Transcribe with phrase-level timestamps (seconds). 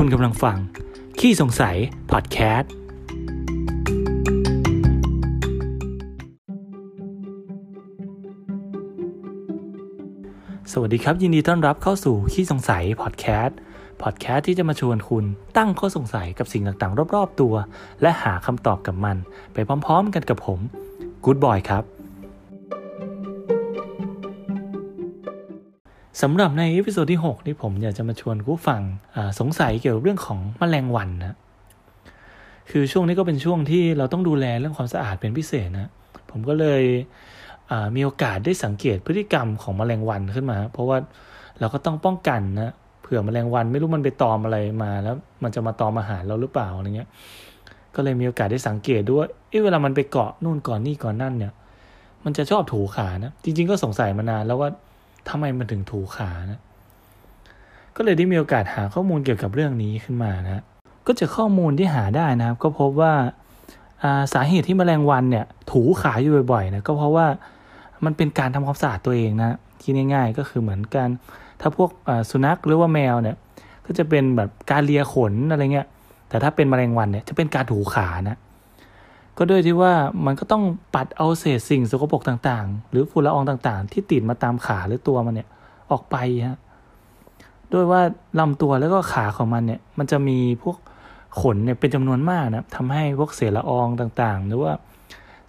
[0.00, 0.56] คุณกำลังฟัง
[1.18, 1.76] ขี้สงสัย
[2.12, 2.70] พอดแคสต์
[10.72, 13.56] สวัสดีครับ ยินดีต้อนรับเข้าสู่ขี้สงสัย พอดแคสต์
[14.02, 15.24] พอดแคสต์ที่จะมาชวนคุณ
[15.56, 17.54] ตั้งข้อสงสัยกับสิ่งต่างๆ รอบ ๆ ตัว
[18.02, 19.16] และหาคำตอบกับมัน
[19.52, 20.60] ไปพร้อม ๆ กันกับผม
[21.24, 21.95] กู๊ดบอยครับ
[26.22, 28.80] สำหรับใน episode ที่6นี่ผมอยากจะมาชวนผู้ฟัง
[29.40, 31.36] สงสัยเกี่ยวกับเรื่องของแมลงวันนะ
[32.70, 35.90] คือช่วงนี้ก็เป็นช่วงที่เราต้องดูแลเรื่องความสะอาดเป็นพิเศษนะ
[36.30, 36.82] ผมก็เลย
[37.96, 40.98] มีโอกาสได้สังเกตพฤติกรรมของแมลงวันขึ้นมา เพราะว่า
[41.60, 47.08] เราก็ต้องป้องกันนะเผื่อแมลงวันไม่รู้มันไปตอมอะไรมาแล้วมันจะมาตอมอาหารเราหรือเปล่าอะไรเงี้ย
[47.94, 51.52] ก็เลยมีโอกาสได้สังเกตด้วยไอ้เวลามันไปเกาะนู่นเกาะนี่เกาะนั่นเนี่ย
[52.24, 54.70] มันจะชอบถูขานะ จริง ๆ ก็สงสัยมานานแล้วว่า
[55.28, 56.60] ทำไมมันถึงถูขานะ
[57.96, 60.62] ก็เลยได้มีโอกาสหาข้อมูลเกี่ยวกับเรื่องนี้ขึ้นมานะ
[61.06, 63.12] ก็จะข้อมูลที่หาได้นะครับ ก็พบว่า
[64.34, 67.26] สาเหตุที่มแมลงวันเนี่ย ถูขาอยู่บ่อยๆนะก็เพราะว่า
[68.04, 71.08] มันเป็นการทำความสะอาดตัวเองนะที่ง่ายๆก็คือเหมือนกัน
[71.60, 71.90] ถ้าพวก
[72.30, 73.36] สุนัขหรือว่าแมวเนี่ย
[73.86, 75.86] ก็จะเป็นแบบการเลียขนอะไรเงี้ย
[76.28, 78.38] แต่ถ้าเป็นมแมลงวันเนี่ยจะเป็นการถูขานะ
[79.38, 79.92] ก็ด้วยที่ว่า
[80.26, 80.62] มันก็ต้อง
[80.94, 85.48] ปัดเอาเศษสิ่งสกปรกต่างๆ หรือฝุ่นละอองต่างๆ ที่ติดมาตามขาหรือตัวมันเนี่ย
[85.90, 86.16] ออกไป
[86.48, 86.58] ฮะ
[87.72, 88.00] ด้วยว่า
[88.40, 90.76] ลำตัวแล้วก็ขาของมันเนี่ย มันจะมีพวก
[91.40, 94.72] ขนเนี่ยเป็นจำนวนมากนะทำให้พวกเศษละอองต่างๆ หรือว่า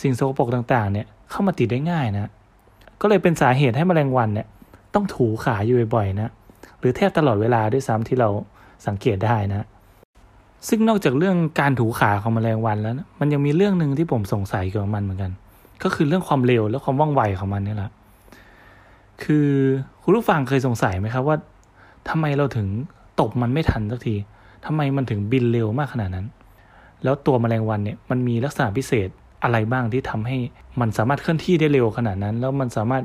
[0.00, 2.30] สิ่งสกปรกต่างๆ เนี่ยเข้ามาติดได้ง่ายนะ
[3.00, 4.46] ก็เลยเป็นสาเหตุให้มแมลงวันเนี่ย
[4.94, 6.30] ต้องถูขาอยู่บ่อยๆนะ
[6.78, 8.28] หรือแทบตลอดเวลาด้วยซ้ำที่เรา
[8.86, 9.66] สังเกตได้นะ
[10.68, 15.32] ซึ่งนอกจากเรื่องการถูขาของแมลงวันแล้วนะมันยังมีเรื่องหนึ่งที่ผมสงสัยเกี่ยวกับมันเหมือนกัน
[15.82, 17.90] ก็คือเรื่องความเร็วและความว่องไวของมันนี่แหละ
[19.22, 19.48] คือ
[20.02, 21.36] คุณผู้ฟังเคยสงสัยไหมครับว่า
[22.08, 22.66] ทำไมเราถึง
[23.20, 24.14] ตบมันไม่ทันสักที
[24.66, 26.26] ทำไมมันถึงบินเร็วมากขนาดนั้น
[27.04, 29.08] แล้วตัวแมลงวันเนี่ยมันมีลักษณะพิเศษ
[29.42, 30.36] อะไรบ้างที่ทำให้
[30.80, 33.04] มันสามารถเคลื่อนที่ได้เร็วขนาดนั้น แล้วมันสามารถ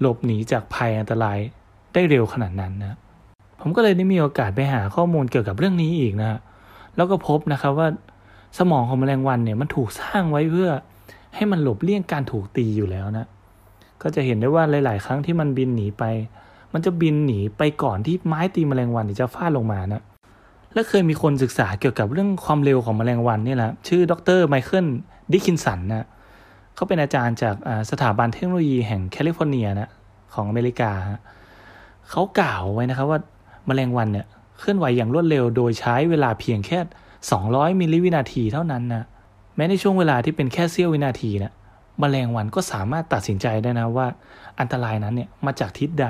[0.00, 1.38] หลบหนีจากภัยอันตราย
[1.92, 2.98] ได้เร็วขนาดนั้นนะ
[3.60, 6.40] ผมก็เลยได้มีโอกาสไปหาข้อมูลเกี่ยวกับเรื่องนี้อีกนะ
[6.96, 7.88] แล้วก็พบนะครับว่า
[8.58, 10.70] สมองของแมลงวันเนี่ยมันถูกสร้างไว้เพื่อ
[11.34, 13.26] ให้มันหลบเลี่ยงการถูกตีอยู่แล้วนะ
[14.02, 16.04] ก็จะเห็นได้ว่าหลาย ๆ ครั้งที่มันบินหนีไป
[16.72, 20.02] มันจะบินหนีไปก่อนที่ไม้ตีแมลงวันจะฟาดลงมานะ
[20.74, 24.86] และเคยมีคนศึกษาเกี่ยวกับเรื่องความเร็วของแมลงวันนี่แหละชื่อดรไมเคิล
[25.32, 26.06] ดิคินสันนะ
[26.74, 27.54] เขาเป็นอาจารย์จาก
[27.90, 29.90] สถาบันเทคโนโลยีแห่งแคลิฟอร์เนียนะ
[30.34, 30.90] ของอเมริกา
[32.10, 33.20] เขากล่าวไว้นะครับว่า
[33.66, 34.26] แมลงวันเนี่ย
[34.58, 36.78] เคลื่อนไหวอย่างรวดเร็ว โดยใช้เวลาเพียงแค่
[37.30, 39.04] 200 มิลลิวินาทีเท่านั้นนะ
[39.56, 41.52] แม้ในช่วงเวลาที่เป็นแค่เสี้ยววินาทีนะ
[42.02, 44.06] แมลงวันก็สามารถตัดสินใจได้นะว่า
[44.60, 46.06] อันตรายนั้นเนี่ยมาจากทิศใด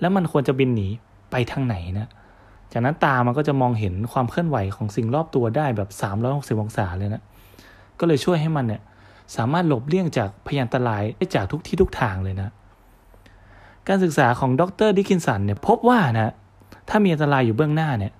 [0.00, 0.88] แล้วมันควรจะบินหนี
[1.30, 2.08] ไปทางไหนนะ
[2.72, 5.88] จากนั้นตามันก็จะมองเห็นความเคลื่อนไหวของสิ่งรอบตัวได้แบบ
[6.24, 7.22] 360 องศาเลยนะ
[7.98, 8.82] ก็เลยช่วยให้มันเนี่ย
[9.36, 12.48] สามารถหลบเลี่ยงจากพยานตรายได้จากทุกที่ทุกทางเลยนะ
[13.88, 16.32] การศึกษาของดรดิคินสันเนี่ยพบว่านะ
[16.88, 18.12] ถ้ามีอันตรายอยู่เบื้องหน้าเนี่ย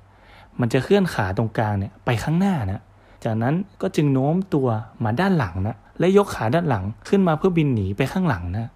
[0.60, 2.80] มันจะเคลื่อนขาตรงกลางเนี่ยไปข้างหน้านะ
[3.24, 4.68] จากนั้นก็จึงโน้มตัว
[5.04, 8.70] มาด้านหลังนะ และยกขาด้านหลังขึ้นมาเพื่อบินหนีไปข้างหลังนะ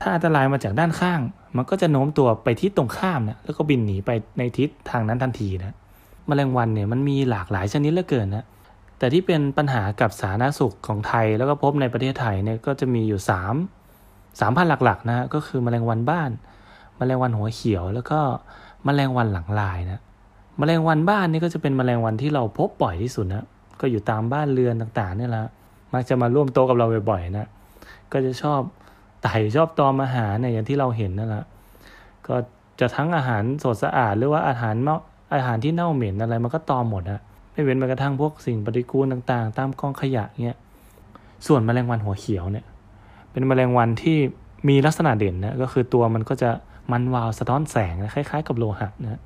[0.00, 1.20] ถ้าอันตรายมาจากด้านข้าง
[1.56, 5.76] มันก็จะโน้มตัวไปทิศตรงข้ามนะ แล้วก็บินหนีไปในทิศทางนั้นทันทีนะ
[6.28, 8.44] มแมลงวันเนี่ยมันมีหลากหลายชนิดเหลือเกินนะ
[8.98, 13.20] แต่ที่เป็นปัญหากับสาธารณสุขของไทย แล้วก็พบในประเทศไทยเนี่ยก็จะมีอยู่
[13.80, 16.30] 3 3พันหลักๆนะก็คือมแมลงวันบ้าน
[16.98, 18.20] มแมลงวันหัวเขียวแล้วก็
[18.86, 20.00] มแมลงวันหลังลายนะ
[20.60, 23.44] มแมลงวันบ้านนี่ก็จะเป็นมแมลงวันที่เราพบบ่อยที่สุดนะ
[23.80, 25.42] ก็อยู่ตามบ้านเรือนต่างๆเนี่แหละ
[25.92, 27.48] มักจะมาร่วมโต๊ะกับเราบ่อยๆนะ
[28.12, 28.60] ก็จะชอบ
[29.22, 31.44] ไต่ชอบตอมอาหารเนี่ยอย่างที่เราเห็นนั่นแหละ
[32.26, 32.36] ก็
[32.80, 34.96] จะทั้งอาหารสดสะอาด หรือว่าอาหารเมา
[35.34, 37.20] อาหารที่เน่าเหม็นอะไรมันก็ตอมหมดนะ
[37.52, 40.58] ไม่เว้นแม้กระทั่งพวกสิ่งปฏิกูลต่างๆ ตามกองขยะเนี่ย
[41.46, 42.64] ส่วนมแมลงวันหัวเขียวเนี่ย
[43.30, 44.18] เป็นมแมลงวันที่
[44.68, 46.50] มีลักษณะเด่นนะก็คือตัวมันก็จะ
[46.92, 49.20] มันวาวสะท้อนแสงนะคล้ายๆ กับโลหะนะ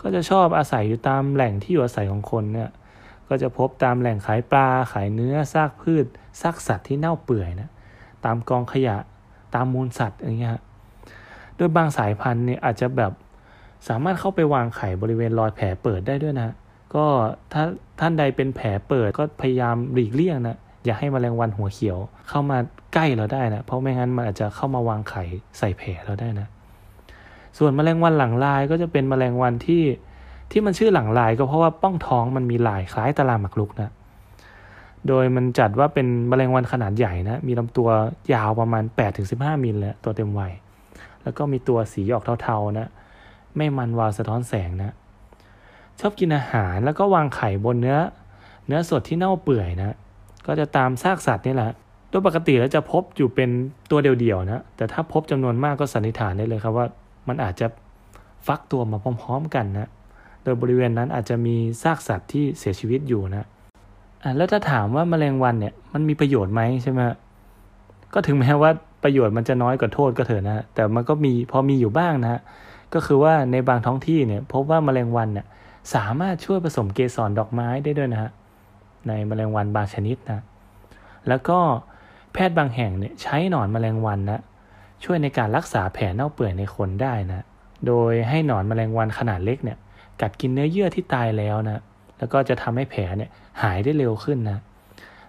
[0.00, 2.70] ก็จะชอบอาศัยอยู่ตามแหล่งที่อยู่อาศัยของคนเนี่ย
[3.28, 6.06] ก็จะพบตามแหล่งขายปลาขายเนื้อซากพืช
[6.40, 7.68] ซากสัตว์ที่เน่าเปื่อยนะ
[8.24, 8.96] ตามกองขยะ
[9.54, 10.52] ตามมูลสัตว์อย่างเงี้ย
[11.56, 13.12] โดยบางสายพันธุ์เนี่ยอาจจะแบบ
[13.88, 16.50] สามารถเข้าไปวางไข่บริเวณรอยแผลเปิดได้ด้วยนะ
[16.94, 17.06] ก็
[17.52, 17.62] ถ้า
[18.00, 21.98] ท่านใดเป็นแผลเปิดก็พยายามหลีกเลี่ยงนะอย่าให้มแมลงวันหัวเขียว
[22.28, 22.58] เข้ามา
[22.94, 25.22] ใกล้เราได้นะเพราะไม่งั้นมันอาจจะเข้ามาวางไข่
[25.58, 26.48] ใส่แผลเราได้นะ
[27.58, 29.82] ส่วนแมลงวันหลังลายก็จะเป็นแมลงวันที่
[30.50, 33.90] ที่มันชื่อหลังลายก็เพราะว่าป้องท้องมันมีลายคล้ายตารางหมักลุกนะ
[35.08, 37.88] โดยมันจัดว่าเป็นแมลงวันขนาดใหญ่นะ มีลำตัว
[38.34, 38.84] ยาวประมาณ
[39.24, 40.52] 8-15 มิลเลยตัวเต็มวัย
[41.22, 42.88] แล้วก็มีตัวสีออกเทาๆนะ
[43.56, 44.92] ไม่มันวาวสะท้อนแสงนะ
[46.00, 47.98] ชอบกินอาหารแล้วก็วางไข่บนเนื้อ
[48.66, 49.96] เนื้อสดที่เน่าเปื่อยนะ
[50.46, 51.70] ก็จะตามซากสัตว์นี่แหละ
[52.08, 53.50] โดยปกติแล้วจะพบอยู่เป็น
[53.90, 56.86] ตัวเดียวๆนะ แต่ถ้าพบจำนวนมากก็สันนิษฐานได้เลยครับว่า
[57.30, 57.66] มันอาจจะ
[58.46, 59.88] ฟักตัวมาพร้อมๆกันนะ
[60.42, 63.46] โดยบริเวณนั้นอาจจะมีซากสัตว์ที่เสียชีวิตอยู่นะ
[64.22, 67.00] อะแล้วถ้าถามว่าแมลงวันเนี่ยมันมีประโยชน์ไหมใช่ไหม
[68.14, 68.70] ก็ถึงแม้ว่า
[69.02, 72.40] ประโยชน์มันจะน้อยกว่าโทษก็เถอะนะแต่มันก็มีพอมีอยู่บ้างนะ
[72.94, 75.46] ก็คือว่าในบางท้องที่เนี่ยพบว่าแมลงวันเนี่ย
[75.94, 78.30] สามารถช่วยผสมเกสรดอกไม้ได้ด้วยนะฮะ
[79.08, 80.40] ในแมลงวันบางชนิดนะ
[81.28, 81.58] แล้วก็
[82.32, 84.40] แพทย์บางแห่งเนี่ยใช้หนอนแมลงวันนะ
[85.04, 87.44] ช่วยในการรักษาแผลเน่าเปื่อยในคนได้นะ
[87.86, 89.78] โดยให้หนอนแมลงวันขนาดเล็กเนี่ย
[90.20, 91.82] กัดกินเนื้อเยื่อที่ตายแล้วนะ
[92.18, 93.30] แล้วก็จะทำให้แผลเนี่ย
[93.62, 94.58] หายได้เร็วขึ้นนะ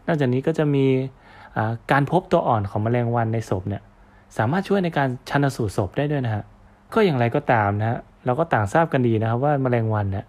[0.07, 0.85] นอกจากนี้ก็จะมี
[1.91, 3.81] การพบตัวอ่อนของแมลงวันในศพเนี่ย
[4.38, 6.44] สามารถช่วยในการชันสูตรศพได้ด้วยนะฮะ
[6.94, 10.25] ก็อย่างไรก็ตามนะฮะเราก็ต่างทราบกันดีนะครับว่าแมลงวันเนี่ย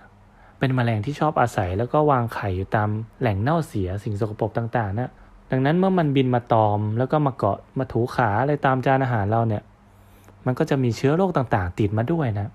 [0.58, 2.88] เป็นแมลงที่ชอบอาศัยแล้วก็วางไข่อยู่ตาม
[3.20, 5.10] แหล่งเน่าเสียสิ่งสกปรกต่างๆนะ
[5.50, 9.62] ดังนั้นเมื่อมันบินมาตอม แล้วก็มาเกาะมาถูขาอะไรตามจานอาหารเราเนี่ย
[10.46, 12.48] มันก็จะมีเชื้อโรคต่างๆ ติดมาด้วยนะ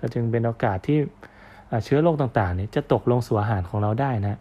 [0.00, 0.98] ก็จึงเป็นโอกาสที่
[1.84, 4.36] เชื้อโรคต่างๆเนี่ยจะตกลงสู่อาหารของเราได้นะ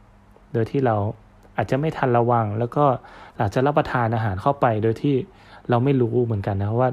[0.53, 0.95] โดยที่เรา
[1.57, 2.85] อาจจะไม่ทันระวัง แล้วก็
[3.39, 5.15] อาจจะรับประทานอาหารเข้าไป โดยที่
[5.69, 6.89] เราไม่รู้เหมือนกันนะว่า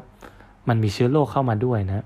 [0.69, 2.05] มันมีเชื้อโรคเข้ามาด้วยนะ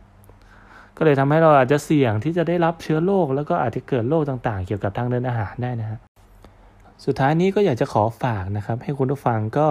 [0.97, 5.99] ก็เลยทำให้เราอาจจะเสี่ยงที่จะได้รับเชื้อโรคแล้วก็อาจจะเกิดโรคต่างๆ เกี่ยวกับทางเดินอาหารได้นะฮะ
[7.05, 9.67] สุดท้ายนี้ก็อยากจะขอฝากนะครับ ให้คุณผู้ฟังก็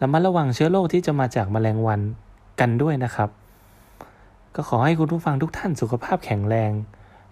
[0.00, 2.00] ระมัดระวังเชื้อโรคที่จะมาจากแมลงวัน
[2.60, 3.30] กันด้วยนะครับ
[4.54, 6.70] ก็ขอให้คุณผู้ฟังทุกท่านสุขภาพแข็งแรง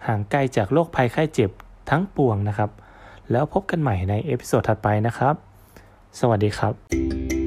[0.07, 1.51] ห่างไกลจากโรคภัยไข้เจ็บ
[1.89, 2.69] ทั้งปวงนะครับ
[3.31, 5.35] แล้วพบกันใหม่ใน episode ถัดไปนะครับ
[6.19, 7.38] สวัสดีครับ